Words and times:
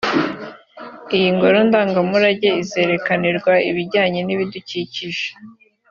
Iyi 1.15 1.29
ngoro 1.35 1.57
ndangamurage 1.67 2.49
izerekanirwamo 2.63 3.65
ibijyanye 3.69 4.19
n’ibidukikije 4.23 5.27